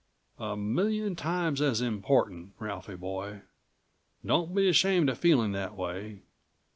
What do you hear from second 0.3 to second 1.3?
A million